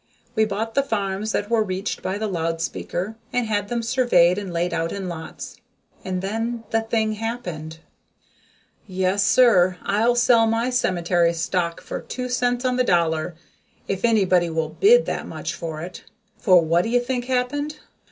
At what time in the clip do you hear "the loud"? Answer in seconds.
2.17-2.59